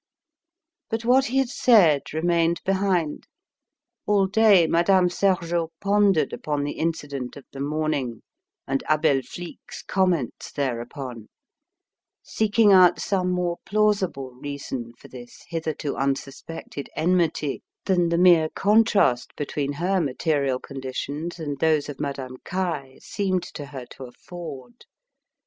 But 0.89 1.05
what 1.05 1.25
he 1.25 1.37
had 1.37 1.49
said 1.49 2.11
remained 2.11 2.59
behind. 2.65 3.27
All 4.07 4.25
day 4.25 4.65
Madame 4.65 5.09
Sergeot 5.09 5.69
pondered 5.79 6.33
upon 6.33 6.63
the 6.63 6.71
incident 6.79 7.37
of 7.37 7.45
the 7.51 7.59
morning 7.59 8.23
and 8.65 8.83
Abel 8.89 9.21
Flique's 9.21 9.83
comments 9.83 10.51
thereupon, 10.51 11.29
seeking 12.23 12.71
out 12.71 12.99
some 12.99 13.29
more 13.29 13.57
plausible 13.63 14.31
reason 14.31 14.93
for 14.97 15.07
this 15.07 15.43
hitherto 15.49 15.95
unsuspected 15.95 16.89
enmity 16.95 17.61
than 17.85 18.09
the 18.09 18.17
mere 18.17 18.49
contrast 18.49 19.35
between 19.35 19.73
her 19.73 20.01
material 20.01 20.59
conditions 20.59 21.37
and 21.37 21.59
those 21.59 21.89
of 21.89 21.99
Madame 21.99 22.37
Caille 22.43 22.97
seemed 23.01 23.43
to 23.43 23.67
her 23.67 23.85
to 23.91 24.05
afford. 24.05 24.85